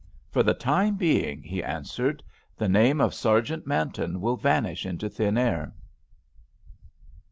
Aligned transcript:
"For 0.31 0.41
the 0.41 0.55
time 0.55 0.95
being," 0.95 1.43
he 1.43 1.63
answered, 1.63 2.23
"the 2.57 2.67
name 2.67 2.99
of 2.99 3.13
Sergeant 3.13 3.67
Manton 3.67 4.19
will 4.19 4.35
vanish 4.35 4.83
into 4.83 5.07
thin 5.09 5.37
air." 5.37 5.75